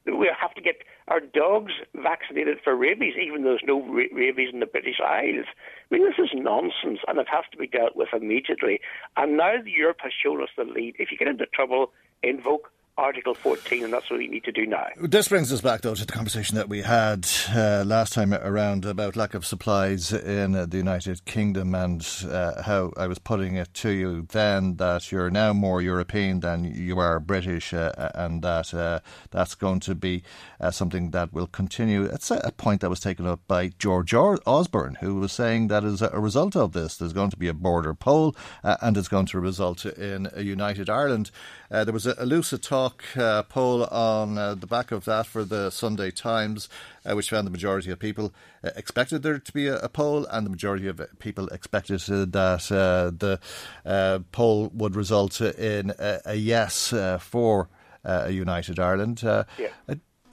we 0.06 0.30
have 0.38 0.54
to 0.54 0.60
get 0.60 0.76
our 1.08 1.20
dogs 1.20 1.72
vaccinated 1.94 2.58
for 2.62 2.74
rabies, 2.76 3.14
even 3.20 3.42
though 3.42 3.50
there's 3.50 3.62
no 3.66 3.82
rabies 3.82 4.50
in 4.52 4.60
the 4.60 4.66
British 4.66 5.00
Isles. 5.04 5.46
I 5.90 5.94
mean, 5.94 6.04
this 6.04 6.18
is 6.18 6.30
nonsense, 6.34 7.00
and 7.06 7.18
it 7.18 7.28
has 7.28 7.44
to 7.52 7.58
be 7.58 7.66
dealt 7.66 7.96
with 7.96 8.08
immediately. 8.12 8.80
And 9.16 9.36
now 9.36 9.54
Europe 9.64 9.98
has 10.02 10.12
shown 10.12 10.42
us 10.42 10.50
the 10.56 10.64
lead. 10.64 10.96
If 10.98 11.10
you 11.10 11.18
get 11.18 11.28
into 11.28 11.46
trouble, 11.46 11.92
invoke 12.22 12.70
Article 12.98 13.34
14, 13.34 13.84
and 13.84 13.92
that's 13.92 14.10
what 14.10 14.18
we 14.18 14.28
need 14.28 14.44
to 14.44 14.52
do 14.52 14.66
now. 14.66 14.86
This 15.00 15.28
brings 15.28 15.50
us 15.50 15.62
back, 15.62 15.80
though, 15.80 15.94
to 15.94 16.04
the 16.04 16.12
conversation 16.12 16.56
that 16.56 16.68
we 16.68 16.82
had 16.82 17.26
uh, 17.48 17.84
last 17.86 18.12
time 18.12 18.34
around 18.34 18.84
about 18.84 19.16
lack 19.16 19.32
of 19.32 19.46
supplies 19.46 20.12
in 20.12 20.54
uh, 20.54 20.66
the 20.66 20.76
United 20.76 21.24
Kingdom 21.24 21.74
and 21.74 22.06
uh, 22.28 22.62
how 22.62 22.92
I 22.98 23.06
was 23.06 23.18
putting 23.18 23.56
it 23.56 23.72
to 23.74 23.88
you 23.88 24.26
then 24.30 24.76
that 24.76 25.10
you're 25.10 25.30
now 25.30 25.54
more 25.54 25.80
European 25.80 26.40
than 26.40 26.64
you 26.64 26.98
are 26.98 27.18
British, 27.18 27.72
uh, 27.72 28.10
and 28.14 28.42
that 28.42 28.74
uh, 28.74 29.00
that's 29.30 29.54
going 29.54 29.80
to 29.80 29.94
be 29.94 30.22
uh, 30.60 30.70
something 30.70 31.12
that 31.12 31.32
will 31.32 31.46
continue. 31.46 32.04
It's 32.04 32.30
a, 32.30 32.52
point 32.58 32.82
that 32.82 32.90
was 32.90 33.00
taken 33.00 33.26
up 33.26 33.40
by 33.48 33.68
George 33.78 34.12
Osborne, 34.12 34.98
who 35.00 35.14
was 35.14 35.32
saying 35.32 35.68
that 35.68 35.82
as 35.82 36.02
a 36.02 36.20
result 36.20 36.54
of 36.54 36.72
this, 36.72 36.98
there's 36.98 37.14
going 37.14 37.30
to 37.30 37.38
be 37.38 37.48
a 37.48 37.54
border 37.54 37.94
poll 37.94 38.36
and 38.62 38.96
it's 38.98 39.08
going 39.08 39.26
to 39.26 39.40
result 39.40 39.86
in 39.86 40.28
a 40.34 40.42
united 40.42 40.90
Ireland. 40.90 41.30
there 41.70 41.92
was 41.92 42.06
a, 42.06 42.12
a 42.12 42.26
LucidTalk 42.26 42.91
uh, 43.16 43.42
poll 43.44 43.84
on 43.84 44.38
uh, 44.38 44.54
the 44.54 44.66
back 44.66 44.92
of 44.92 45.04
that 45.04 45.26
for 45.26 45.44
the 45.44 45.70
Sunday 45.70 46.10
Times, 46.10 46.68
uh, 47.04 47.14
which 47.14 47.30
found 47.30 47.46
the 47.46 47.50
majority 47.50 47.90
of 47.90 47.98
people 47.98 48.32
uh, 48.64 48.70
expected 48.76 49.22
there 49.22 49.38
to 49.38 49.52
be 49.52 49.66
a, 49.66 49.78
a, 49.78 49.88
poll, 49.88 50.26
and 50.26 50.46
the 50.46 50.50
majority 50.50 50.88
of 50.88 51.00
people 51.18 51.48
expected 51.48 52.00
that 52.00 52.70
uh, 52.70 53.10
the 53.16 54.24
poll 54.32 54.70
would 54.74 54.96
result 54.96 55.40
in 55.40 55.92
a, 55.98 56.20
a 56.26 56.34
yes 56.34 56.92
for 57.20 57.68
a 58.04 58.30
united 58.30 58.78
Ireland. 58.78 59.22
yeah 59.22 59.46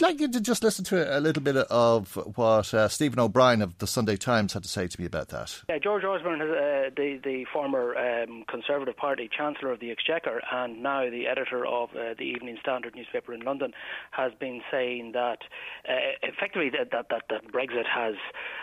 like 0.01 0.20
you 0.20 0.29
to 0.29 0.41
just 0.41 0.63
listen 0.63 0.86
to 0.86 1.18
a 1.18 1.20
little 1.20 1.44
bit 1.44 1.56
of 1.56 2.15
what 2.36 2.74
uh, 2.74 2.88
Stephen 2.88 3.20
O'Brien 3.20 3.62
of 3.62 3.77
the 3.77 3.88
Sunday 3.88 4.15
Times 4.15 4.53
had 4.53 4.63
to 4.63 4.70
say 4.70 4.88
to 4.88 5.00
me 5.00 5.06
about 5.06 5.29
that. 5.29 5.62
Yeah, 5.70 5.79
George 5.79 6.03
Osborne, 6.03 6.41
uh, 6.41 6.89
the 6.96 7.20
the 7.24 7.46
former 7.51 7.96
um, 7.98 8.44
Conservative 8.50 8.98
Party 8.98 9.29
Chancellor 9.36 9.72
of 9.72 9.79
the 9.79 9.91
Exchequer 9.91 10.41
and 10.51 10.82
now 10.82 11.10
the 11.10 11.27
editor 11.27 11.65
of 11.65 11.89
uh, 11.91 12.13
the 12.18 12.24
Evening 12.24 12.58
Standard 12.62 12.96
newspaper 12.96 13.34
in 13.34 13.41
London, 13.41 13.74
has 14.12 14.32
been 14.39 14.62
saying 14.72 15.12
that 15.13 15.39
uh, 15.88 15.94
effectively 16.24 16.70
that, 16.70 16.91
that 16.91 17.08
that 17.10 17.24
that 17.29 17.51
Brexit 17.51 17.86
has 17.86 18.15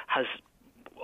has 0.06 0.26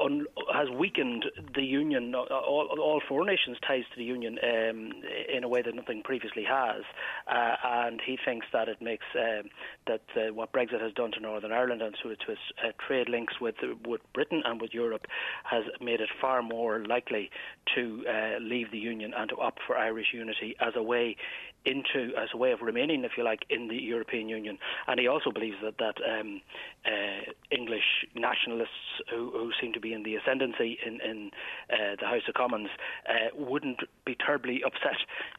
un, 0.00 0.26
has 0.52 0.68
weakened 0.70 1.26
the 1.54 1.62
union, 1.62 2.14
all, 2.14 2.68
all, 2.78 3.00
four 3.08 3.24
nations' 3.24 3.58
ties 3.66 3.84
to 3.92 3.96
the 3.96 4.04
union 4.04 4.38
um, 4.42 4.92
in 5.34 5.44
a 5.44 5.48
way 5.48 5.62
that 5.62 5.74
nothing 5.74 6.02
previously 6.02 6.44
has. 6.44 6.82
Uh, 7.26 7.56
and 7.64 8.00
he 8.04 8.18
thinks 8.24 8.46
that 8.52 8.68
it 8.68 8.80
makes 8.80 9.04
um, 9.14 9.48
that 9.86 10.02
uh, 10.16 10.32
what 10.32 10.52
Brexit 10.52 10.80
has 10.80 10.92
done 10.92 11.12
to 11.12 11.20
Northern 11.20 11.52
Ireland 11.52 11.82
and 11.82 11.94
to, 12.02 12.14
to 12.14 12.32
its 12.32 12.40
uh, 12.62 12.72
trade 12.86 13.08
links 13.08 13.34
with 13.40 13.56
with 13.86 14.00
Britain 14.12 14.42
and 14.44 14.60
with 14.60 14.74
Europe 14.74 15.06
has 15.44 15.64
made 15.80 16.00
it 16.00 16.10
far 16.20 16.42
more 16.42 16.84
likely 16.86 17.30
to 17.74 18.04
uh, 18.08 18.38
leave 18.40 18.70
the 18.70 18.78
union 18.78 19.12
and 19.16 19.28
to 19.30 19.36
opt 19.36 19.60
for 19.66 19.76
Irish 19.76 20.08
unity 20.12 20.56
as 20.60 20.74
a 20.76 20.82
way 20.82 21.16
into 21.64 22.12
as 22.16 22.28
a 22.34 22.36
way 22.36 22.52
of 22.52 22.60
remaining, 22.60 23.04
if 23.04 23.12
you 23.16 23.24
like, 23.24 23.44
in 23.50 23.68
the 23.68 23.76
European 23.76 24.28
Union. 24.28 24.58
And 24.86 24.98
he 24.98 25.06
also 25.06 25.30
believes 25.30 25.56
that 25.62 25.78
that 25.78 25.96
um, 26.02 26.40
uh, 26.84 27.32
English 27.50 28.06
nationalists 28.14 28.70
who, 29.10 29.30
who, 29.30 29.50
seem 29.60 29.72
to 29.72 29.80
be 29.80 29.92
in 29.92 30.02
the 30.02 30.16
ascendancy 30.16 30.78
in, 30.84 31.00
in 31.00 31.30
uh, 31.70 31.96
the 32.00 32.06
House 32.06 32.22
of 32.28 32.34
Commons 32.34 32.68
uh, 33.08 33.28
wouldn't 33.34 33.80
be 34.04 34.16
terribly 34.16 34.62
upset 34.64 34.96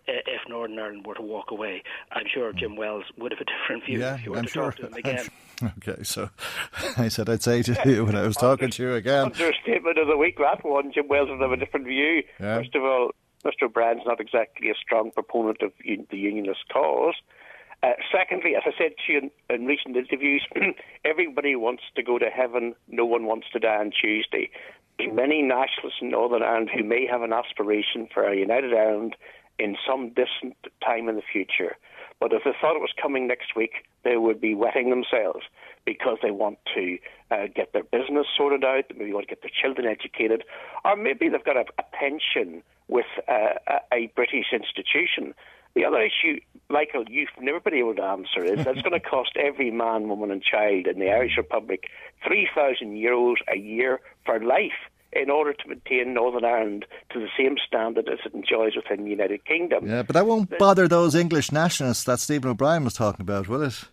uh, 0.07 0.23
if 0.27 0.41
Northern 0.47 0.79
Ireland 0.79 1.05
were 1.05 1.15
to 1.15 1.21
walk 1.21 1.51
away. 1.51 1.83
I'm 2.11 2.27
sure 2.33 2.53
Jim 2.53 2.75
Wells 2.75 3.05
would 3.17 3.31
have 3.31 3.41
a 3.41 3.45
different 3.61 3.85
view 3.85 3.99
yeah, 3.99 4.15
if 4.15 4.25
you 4.25 4.31
were 4.31 4.37
I'm 4.37 4.45
to 4.45 4.49
sure. 4.49 4.71
talk 4.71 4.77
to 4.77 4.87
him 4.87 4.93
again. 4.93 5.27
Okay, 5.77 6.03
so 6.03 6.29
I 6.97 7.07
said 7.07 7.29
I'd 7.29 7.43
say 7.43 7.61
to 7.61 7.81
you 7.85 8.05
when 8.05 8.15
I 8.15 8.23
was 8.23 8.35
talking 8.35 8.69
to 8.69 8.83
you 8.83 8.93
again. 8.95 9.25
Understatement 9.25 9.97
of 9.97 10.07
the 10.07 10.17
week, 10.17 10.37
that 10.37 10.63
one. 10.65 10.91
Jim 10.91 11.07
Wells 11.07 11.29
would 11.29 11.39
have 11.39 11.51
a 11.51 11.57
different 11.57 11.85
view. 11.85 12.23
Yeah. 12.39 12.57
First 12.57 12.75
of 12.75 12.83
all, 12.83 13.11
Mr. 13.45 13.63
O'Brien's 13.63 14.03
not 14.05 14.19
exactly 14.19 14.69
a 14.69 14.75
strong 14.75 15.11
proponent 15.11 15.61
of 15.61 15.71
the 15.83 16.17
unionist 16.17 16.67
cause. 16.71 17.15
Uh, 17.83 17.91
secondly, 18.11 18.55
as 18.55 18.63
I 18.65 18.71
said 18.77 18.93
to 19.05 19.11
you 19.11 19.19
in, 19.19 19.31
in 19.53 19.65
recent 19.65 19.97
interviews, 19.97 20.45
everybody 21.05 21.55
wants 21.55 21.83
to 21.95 22.03
go 22.03 22.17
to 22.17 22.29
heaven. 22.29 22.75
No 22.87 23.05
one 23.05 23.25
wants 23.25 23.47
to 23.51 23.59
die 23.59 23.75
on 23.75 23.91
Tuesday. 23.91 24.49
Many 24.99 25.41
nationalists 25.41 25.99
in 26.01 26.09
Northern 26.09 26.43
Ireland 26.43 26.69
who 26.73 26.83
may 26.83 27.05
have 27.05 27.23
an 27.23 27.33
aspiration 27.33 28.07
for 28.13 28.25
a 28.25 28.37
united 28.37 28.73
Ireland 28.73 29.17
in 29.59 29.75
some 29.85 30.09
distant 30.09 30.55
time 30.83 31.09
in 31.09 31.15
the 31.15 31.21
future. 31.21 31.75
But 32.19 32.31
if 32.31 32.43
they 32.45 32.51
thought 32.61 32.77
it 32.77 32.81
was 32.81 32.93
coming 33.01 33.27
next 33.27 33.53
week, 33.55 33.85
they 34.03 34.15
would 34.15 34.39
be 34.39 34.55
wetting 34.55 34.89
themselves 34.89 35.45
because 35.85 36.19
they 36.21 36.31
want 36.31 36.59
to 36.73 36.97
uh, 37.31 37.47
get 37.53 37.73
their 37.73 37.83
business 37.83 38.27
sorted 38.37 38.63
out, 38.63 38.85
maybe 38.95 39.11
want 39.11 39.27
to 39.27 39.35
get 39.35 39.41
their 39.41 39.51
children 39.51 39.87
educated, 39.87 40.43
or 40.85 40.95
maybe 40.95 41.27
they've 41.27 41.43
got 41.43 41.57
a, 41.57 41.65
a 41.77 41.83
pension 41.91 42.63
with 42.87 43.05
uh, 43.27 43.79
a 43.91 44.07
British 44.15 44.47
institution. 44.53 45.33
The 45.75 45.85
other 45.85 46.01
issue, 46.01 46.39
Michael, 46.69 47.05
you've 47.09 47.29
never 47.39 47.59
been 47.59 47.73
able 47.73 47.95
to 47.95 48.03
answer 48.03 48.43
is 48.43 48.63
that's 48.63 48.81
going 48.81 48.91
to 48.99 48.99
cost 48.99 49.31
every 49.37 49.71
man, 49.71 50.07
woman, 50.07 50.31
and 50.31 50.43
child 50.43 50.87
in 50.87 50.99
the 50.99 51.09
Irish 51.09 51.37
Republic 51.37 51.89
3,000 52.27 52.95
euros 52.95 53.35
a 53.51 53.57
year 53.57 53.99
for 54.25 54.39
life 54.39 54.71
in 55.15 55.29
order 55.29 55.53
to 55.53 55.67
maintain 55.67 56.13
Northern 56.13 56.45
Ireland 56.45 56.85
to 57.11 57.19
the 57.19 57.27
same 57.37 57.55
standard 57.65 58.07
as 58.09 58.19
it 58.25 58.33
enjoys 58.33 58.75
within 58.75 59.05
the 59.05 59.11
United 59.11 59.45
Kingdom. 59.45 59.87
Yeah, 59.87 60.03
but 60.03 60.13
that 60.13 60.25
won't 60.25 60.57
bother 60.57 60.87
those 60.87 61.15
English 61.15 61.51
nationalists 61.51 62.03
that 62.05 62.19
Stephen 62.19 62.49
O'Brien 62.49 62.83
was 62.83 62.93
talking 62.93 63.21
about, 63.21 63.47
will 63.47 63.61
it? 63.61 63.83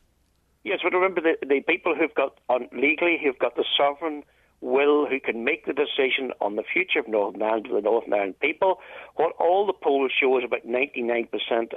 Yes, 0.64 0.80
but 0.82 0.92
remember 0.92 1.20
the, 1.20 1.37
the 1.47 1.61
people 1.61 1.94
who've 1.94 2.14
got 2.14 2.38
on 2.49 2.68
legally 2.73 3.18
who've 3.23 3.38
got 3.38 3.56
the 3.56 3.64
sovereign 3.76 4.25
will 4.61 5.07
who 5.07 5.19
can 5.19 5.45
make 5.45 5.64
the 5.64 5.73
decision 5.73 6.33
on 6.40 6.57
the 6.57 6.62
future 6.62 6.99
of 6.99 7.09
Northern 7.09 7.43
Ireland 7.43 7.67
to 7.67 7.75
the 7.75 7.81
Northern 7.81 8.12
Ireland 8.12 8.40
people. 8.40 8.81
What 9.17 9.33
all 9.38 9.67
the 9.67 9.73
polls 9.73 10.12
show 10.19 10.37
is 10.38 10.45
about 10.45 10.67
99% 10.67 11.29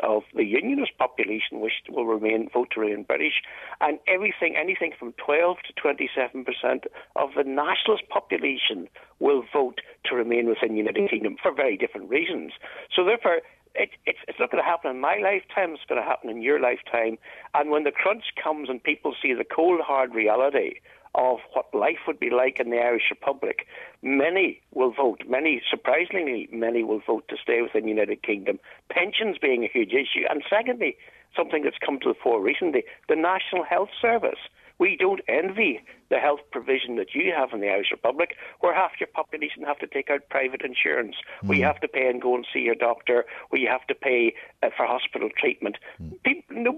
of 0.03 0.23
the 0.35 0.43
unionist 0.43 0.97
population 0.97 1.61
wish 1.61 1.73
will 1.89 2.05
remain 2.05 2.49
vote 2.53 2.69
to 2.75 3.03
British, 3.07 3.41
and 3.79 3.99
everything, 4.07 4.55
anything 4.57 4.91
from 4.97 5.13
12 5.13 5.57
to 5.67 5.73
27% 5.81 6.83
of 7.15 7.29
the 7.35 7.43
nationalist 7.43 8.07
population 8.09 8.87
will 9.19 9.43
vote 9.53 9.79
to 10.05 10.15
remain 10.15 10.47
within 10.47 10.73
the 10.73 10.77
United 10.77 11.09
Kingdom 11.09 11.37
for 11.41 11.53
very 11.53 11.77
different 11.77 12.09
reasons. 12.09 12.51
So 12.93 13.05
therefore, 13.05 13.41
it, 13.75 13.89
it's, 14.05 14.19
it's 14.27 14.39
not 14.39 14.51
going 14.51 14.61
to 14.61 14.69
happen 14.69 14.91
in 14.91 14.99
my 14.99 15.17
lifetime, 15.17 15.73
it's 15.73 15.85
going 15.87 16.01
to 16.01 16.07
happen 16.07 16.29
in 16.29 16.41
your 16.41 16.59
lifetime. 16.59 17.17
And 17.53 17.71
when 17.71 17.85
the 17.85 17.91
crunch 17.91 18.25
comes 18.41 18.69
and 18.69 18.83
people 18.83 19.15
see 19.21 19.33
the 19.33 19.45
cold, 19.45 19.79
hard 19.81 20.13
reality 20.13 20.75
of 21.15 21.39
what 21.53 21.73
life 21.73 21.99
would 22.07 22.19
be 22.19 22.29
like 22.29 22.59
in 22.59 22.69
the 22.69 22.77
Irish 22.77 23.09
Republic, 23.09 23.67
many 24.01 24.61
will 24.73 24.91
vote. 24.91 25.23
Many, 25.27 25.61
surprisingly, 25.69 26.49
many 26.51 26.83
will 26.83 27.01
vote 27.05 27.27
to 27.29 27.35
stay 27.41 27.61
within 27.61 27.83
the 27.83 27.89
United 27.89 28.23
Kingdom. 28.23 28.59
Pensions 28.89 29.37
being 29.41 29.63
a 29.63 29.69
huge 29.71 29.93
issue. 29.93 30.25
And 30.29 30.43
secondly, 30.49 30.97
something 31.35 31.63
that's 31.63 31.77
come 31.83 31.99
to 31.99 32.09
the 32.09 32.19
fore 32.21 32.41
recently, 32.41 32.83
the 33.09 33.15
National 33.15 33.63
Health 33.63 33.89
Service. 34.01 34.39
We 34.79 34.97
don't 34.97 35.21
envy 35.27 35.81
the 36.09 36.17
health 36.17 36.41
provision 36.51 36.95
that 36.97 37.13
you 37.13 37.31
have 37.35 37.53
in 37.53 37.61
the 37.61 37.69
Irish 37.69 37.91
Republic, 37.91 38.35
where 38.59 38.73
half 38.73 38.91
your 38.99 39.07
population 39.07 39.63
have 39.63 39.77
to 39.79 39.87
take 39.87 40.09
out 40.09 40.29
private 40.29 40.61
insurance, 40.61 41.15
mm. 41.43 41.55
you 41.55 41.63
have 41.63 41.79
to 41.81 41.87
pay 41.87 42.07
and 42.09 42.21
go 42.21 42.35
and 42.35 42.45
see 42.51 42.59
your 42.59 42.75
doctor, 42.75 43.25
We 43.51 43.63
have 43.69 43.85
to 43.87 43.95
pay 43.95 44.33
uh, 44.61 44.69
for 44.75 44.85
hospital 44.85 45.29
treatment. 45.37 45.77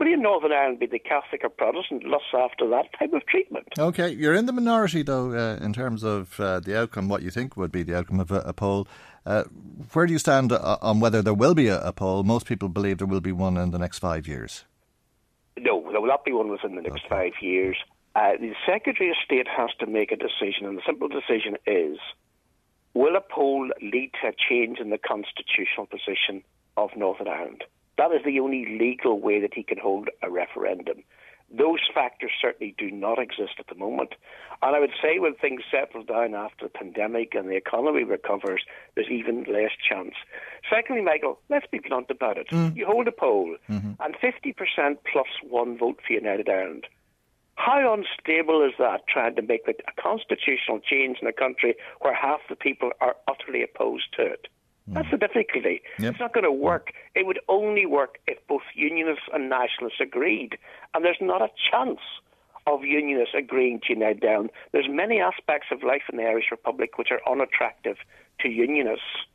Nobody 0.06 0.14
in 0.14 0.22
Northern 0.22 0.52
Ireland, 0.52 0.80
be 0.80 0.86
they 0.86 1.00
Catholic 1.00 1.44
or 1.44 1.50
Protestant, 1.50 2.04
lusts 2.04 2.28
after 2.32 2.70
that 2.70 2.94
type 3.00 3.12
of 3.14 3.26
treatment. 3.26 3.68
Okay, 3.80 4.12
you're 4.12 4.36
in 4.36 4.46
the 4.46 4.54
minority 4.54 5.02
though 5.02 5.32
uh, 5.32 5.56
in 5.66 5.74
terms 5.74 6.04
of 6.04 6.40
uh, 6.40 6.60
the 6.60 6.80
outcome, 6.80 7.10
what 7.10 7.24
you 7.24 7.32
think 7.32 7.58
would 7.58 7.72
be 7.72 7.82
the 7.82 7.98
outcome 7.98 8.20
of 8.20 8.30
a, 8.30 8.42
a 8.42 8.54
poll. 8.54 8.88
Uh, 9.26 9.46
where 9.94 10.06
do 10.06 10.14
you 10.14 10.20
stand 10.20 10.52
uh, 10.52 10.78
on 10.80 11.00
whether 11.00 11.24
there 11.24 11.34
will 11.34 11.56
be 11.56 11.70
a, 11.70 11.82
a 11.82 11.92
poll? 11.92 12.24
Most 12.24 12.46
people 12.46 12.70
believe 12.70 13.00
there 13.00 13.08
will 13.08 13.20
be 13.20 13.32
one 13.32 13.58
in 13.58 13.72
the 13.72 13.80
next 13.80 13.98
five 13.98 14.28
years. 14.28 14.66
No, 15.58 15.82
there 15.90 16.00
will 16.00 16.08
not 16.08 16.24
be 16.24 16.34
one 16.34 16.50
within 16.50 16.76
the 16.76 16.84
next 16.84 17.06
okay. 17.06 17.10
five 17.10 17.34
years. 17.42 17.76
Uh, 18.16 18.34
the 18.40 18.54
Secretary 18.64 19.10
of 19.10 19.16
State 19.26 19.48
has 19.48 19.72
to 19.80 19.88
make 19.88 20.12
a 20.12 20.18
decision, 20.18 20.68
and 20.68 20.78
the 20.78 20.84
simple 20.86 21.08
decision 21.08 21.56
is 21.66 21.98
will 22.94 23.16
a 23.16 23.22
poll 23.22 23.72
lead 23.82 24.12
to 24.22 24.28
a 24.28 24.34
change 24.38 24.78
in 24.78 24.92
the 24.92 25.00
constitutional 25.00 25.88
position 25.88 26.44
of 26.78 26.92
Northern 26.96 27.28
Ireland? 27.28 27.64
That 27.98 28.12
is 28.12 28.22
the 28.26 28.40
only 28.40 28.78
legal 28.80 29.20
way 29.20 29.40
that 29.40 29.54
he 29.54 29.64
can 29.64 29.78
hold 29.78 30.10
a 30.22 30.30
referendum. 30.30 31.04
Those 31.52 31.80
factors 31.94 32.32
certainly 32.42 32.74
do 32.78 32.90
not 32.90 33.20
exist 33.20 33.54
at 33.60 33.68
the 33.68 33.76
moment. 33.76 34.16
And 34.62 34.76
I 34.76 34.80
would 34.80 34.94
say 35.02 35.20
when 35.20 35.36
things 35.36 35.62
settle 35.70 36.04
down 36.04 36.34
after 36.34 36.66
the 36.66 36.70
pandemic 36.70 37.36
and 37.36 37.48
the 37.48 37.56
economy 37.56 38.04
recovers, 38.04 38.64
there's 38.96 39.12
even 39.12 39.44
less 39.44 39.72
chance. 39.88 40.16
Secondly, 40.70 41.04
Michael, 41.04 41.40
let's 41.50 41.68
be 41.68 41.80
blunt 41.80 42.10
about 42.10 42.38
it. 42.38 42.50
Mm. 42.50 42.76
You 42.76 42.86
hold 42.88 43.08
a 43.08 43.12
poll, 43.12 43.56
mm-hmm. 43.70 43.92
and 44.00 44.16
50% 44.16 44.98
plus 45.12 45.28
one 45.44 45.78
vote 45.78 46.00
for 46.06 46.14
United 46.14 46.50
Ireland. 46.50 46.88
How 47.56 47.94
unstable 47.94 48.66
is 48.66 48.74
that, 48.80 49.08
trying 49.08 49.36
to 49.36 49.42
make 49.42 49.68
a 49.68 50.02
constitutional 50.02 50.80
change 50.80 51.20
in 51.22 51.28
a 51.28 51.34
country 51.34 51.76
where 52.02 52.14
half 52.14 52.42
the 52.50 52.56
people 52.56 52.92
are 53.00 53.16
utterly 53.28 53.64
opposed 53.64 54.14
to 54.18 54.26
it? 54.26 54.48
Hmm. 54.88 54.94
That's 54.94 55.12
the 55.12 55.18
difficulty. 55.18 55.82
Yep. 56.00 56.12
It's 56.12 56.20
not 56.20 56.34
going 56.34 56.44
to 56.44 56.52
hmm. 56.52 56.60
work. 56.60 56.94
It 57.16 57.26
would 57.26 57.40
only 57.48 57.86
work 57.86 58.20
if 58.28 58.38
both 58.48 58.64
unionists 58.74 59.26
and 59.34 59.50
nationalists 59.50 60.00
agreed. 60.02 60.58
And 60.94 61.04
there's 61.04 61.18
not 61.22 61.42
a 61.42 61.50
chance 61.72 62.00
of 62.68 62.84
unionists 62.84 63.36
agreeing 63.38 63.80
to 63.88 63.94
unite 63.94 64.20
down. 64.20 64.50
There's 64.72 64.88
many 64.90 65.20
aspects 65.20 65.68
of 65.72 65.84
life 65.84 66.04
in 66.12 66.18
the 66.18 66.24
Irish 66.24 66.46
Republic 66.52 66.98
which 66.98 67.10
are 67.12 67.22
unattractive 67.32 67.98
to 68.40 68.50
unionists, 68.50 69.28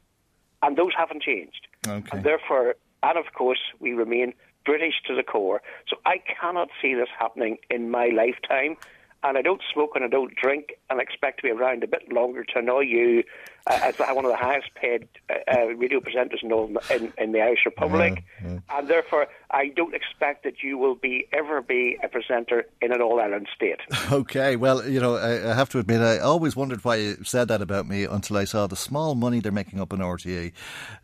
and 0.62 0.76
those 0.76 0.92
haven't 0.96 1.22
changed. 1.22 1.68
Okay. 1.86 2.08
And 2.12 2.24
therefore, 2.24 2.74
and 3.02 3.18
of 3.18 3.32
course, 3.34 3.60
we 3.78 3.92
remain 3.92 4.34
British 4.64 4.94
to 5.06 5.14
the 5.14 5.22
core. 5.22 5.62
So 5.88 5.96
I 6.04 6.18
cannot 6.18 6.68
see 6.82 6.94
this 6.94 7.08
happening 7.18 7.58
in 7.70 7.90
my 7.90 8.08
lifetime. 8.08 8.76
And 9.22 9.36
I 9.36 9.42
don't 9.42 9.60
smoke 9.72 9.92
and 9.94 10.04
I 10.04 10.08
don't 10.08 10.34
drink 10.34 10.74
and 10.88 11.00
expect 11.00 11.40
to 11.40 11.42
be 11.42 11.50
around 11.50 11.84
a 11.84 11.86
bit 11.86 12.10
longer 12.12 12.44
to 12.44 12.58
annoy 12.58 12.80
you 12.80 13.22
uh, 13.66 13.78
as 13.82 13.98
one 13.98 14.24
of 14.24 14.30
the 14.30 14.36
highest 14.36 14.74
paid 14.74 15.06
uh, 15.28 15.34
uh 15.50 15.66
radio 15.76 16.00
presenters 16.00 16.42
in, 16.42 16.50
in, 16.94 17.12
in, 17.18 17.32
the 17.32 17.40
Irish 17.40 17.60
Republic. 17.66 18.24
And 18.70 18.88
therefore, 18.88 19.26
I 19.50 19.68
don't 19.68 19.94
expect 19.94 20.44
that 20.44 20.62
you 20.62 20.78
will 20.78 20.94
be 20.94 21.26
ever 21.32 21.60
be 21.60 21.98
a 22.02 22.08
presenter 22.08 22.64
in 22.80 22.92
an 22.92 23.02
All 23.02 23.20
Ireland 23.20 23.48
state. 23.54 23.80
Okay, 24.10 24.56
well, 24.56 24.86
you 24.88 25.00
know, 25.00 25.16
I, 25.16 25.50
I, 25.50 25.54
have 25.54 25.68
to 25.70 25.78
admit, 25.78 26.00
I 26.00 26.18
always 26.18 26.56
wondered 26.56 26.84
why 26.84 26.96
you 26.96 27.22
said 27.22 27.48
that 27.48 27.62
about 27.62 27.86
me 27.86 28.04
until 28.04 28.36
I 28.36 28.44
saw 28.44 28.66
the 28.66 28.76
small 28.76 29.14
money 29.14 29.40
they're 29.40 29.52
making 29.52 29.80
up 29.80 29.92
in 29.92 30.00
RTE. 30.00 30.52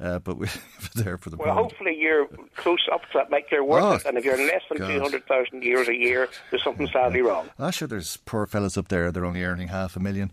Uh, 0.01 0.19
but 0.19 0.37
we're 0.39 0.49
there 0.95 1.17
for 1.17 1.31
the 1.31 1.37
Well, 1.37 1.55
hopefully 1.55 1.97
you're 1.97 2.27
close 2.57 2.87
up 2.93 3.03
to 3.03 3.09
that, 3.15 3.31
make 3.31 3.51
your 3.51 3.65
worth 3.65 3.85
oh, 3.85 3.93
it. 3.93 4.05
And 4.05 4.19
if 4.19 4.25
you're 4.25 4.37
less 4.37 4.63
than 4.69 4.79
200,000 4.79 5.63
euros 5.63 5.89
a 5.89 5.95
year, 5.95 6.29
there's 6.51 6.63
something 6.63 6.89
sadly 6.89 7.23
wrong. 7.23 7.49
I'm 7.59 7.73
sure 7.73 7.89
there's 7.89 8.17
poor 8.19 8.47
fellas 8.47 8.77
up 8.77 8.89
there, 8.89 9.13
they're 9.13 9.25
only 9.25 9.45
earning 9.45 9.69
half 9.69 9.97
a 9.97 10.01
million. 10.01 10.33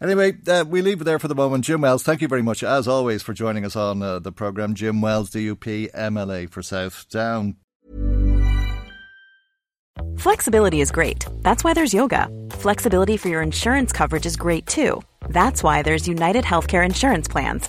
Anyway, 0.00 0.36
uh, 0.48 0.64
we 0.68 0.82
leave 0.82 1.00
it 1.00 1.04
there 1.04 1.18
for 1.18 1.28
the 1.28 1.34
moment. 1.34 1.64
Jim 1.64 1.80
Wells, 1.80 2.02
thank 2.02 2.20
you 2.20 2.28
very 2.28 2.42
much, 2.42 2.62
as 2.62 2.88
always, 2.88 3.22
for 3.22 3.32
joining 3.32 3.64
us 3.64 3.76
on 3.76 4.02
uh, 4.02 4.18
the 4.18 4.32
programme. 4.32 4.74
Jim 4.74 5.00
Wells, 5.00 5.30
DUP, 5.30 5.92
MLA 5.92 6.48
for 6.48 6.62
South 6.62 7.08
Down. 7.10 7.56
Flexibility 10.18 10.80
is 10.80 10.90
great. 10.90 11.24
That's 11.42 11.64
why 11.64 11.74
there's 11.74 11.94
yoga. 11.94 12.28
Flexibility 12.50 13.16
for 13.16 13.28
your 13.28 13.42
insurance 13.42 13.92
coverage 13.92 14.26
is 14.26 14.36
great 14.36 14.66
too. 14.66 15.02
That's 15.28 15.62
why 15.62 15.82
there's 15.82 16.08
United 16.08 16.44
Healthcare 16.44 16.84
Insurance 16.84 17.28
Plans. 17.28 17.68